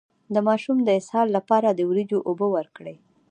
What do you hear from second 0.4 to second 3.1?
ماشوم د اسهال لپاره د وریجو اوبه ورکړئ